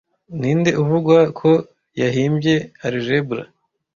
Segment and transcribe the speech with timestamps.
[0.39, 1.51] Ninde uvugwa ko
[1.99, 2.53] yahimbye
[2.87, 3.43] Algebra